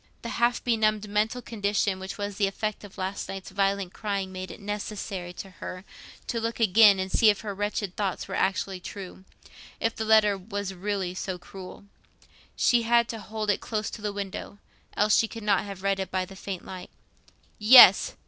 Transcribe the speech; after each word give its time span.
The 0.23 0.29
half 0.29 0.63
benumbed 0.63 1.07
mental 1.07 1.43
condition 1.43 1.99
which 1.99 2.17
was 2.17 2.37
the 2.37 2.47
effect 2.47 2.83
of 2.83 2.95
the 2.95 3.01
last 3.01 3.29
night's 3.29 3.51
violent 3.51 3.93
crying 3.93 4.31
made 4.31 4.49
it 4.49 4.59
necessary 4.59 5.31
to 5.33 5.51
her 5.61 5.85
to 6.25 6.39
look 6.39 6.59
again 6.59 6.97
and 6.99 7.11
see 7.11 7.29
if 7.29 7.41
her 7.41 7.53
wretched 7.53 7.95
thoughts 7.95 8.27
were 8.27 8.33
actually 8.33 8.79
true—if 8.79 9.95
the 9.95 10.03
letter 10.03 10.39
was 10.39 10.73
really 10.73 11.13
so 11.13 11.37
cruel. 11.37 11.85
She 12.55 12.81
had 12.81 13.07
to 13.09 13.19
hold 13.19 13.51
it 13.51 13.61
close 13.61 13.91
to 13.91 14.01
the 14.01 14.11
window, 14.11 14.57
else 14.97 15.15
she 15.15 15.27
could 15.27 15.43
not 15.43 15.65
have 15.65 15.83
read 15.83 15.99
it 15.99 16.09
by 16.09 16.25
the 16.25 16.35
faint 16.35 16.65
light. 16.65 16.89
Yes! 17.59 18.15